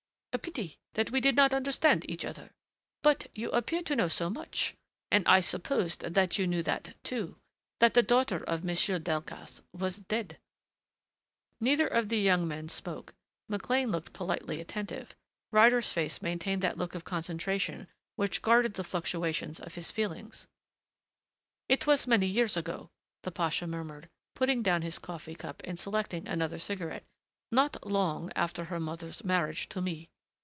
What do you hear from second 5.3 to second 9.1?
supposed that you knew that, too, that the daughter of Monsieur